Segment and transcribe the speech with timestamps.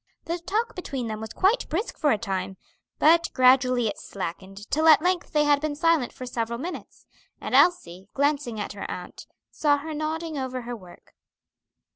[0.25, 2.57] The talk between them was quite brisk for a time,
[2.97, 7.05] but gradually it slackened, till at length they had been silent for several minutes,
[7.39, 11.13] and Elsie, glancing at her aunt, saw her nodding over her work.